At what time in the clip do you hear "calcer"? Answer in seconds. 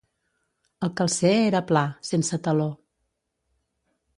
1.01-1.33